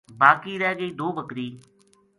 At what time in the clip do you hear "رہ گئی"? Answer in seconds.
0.61-0.91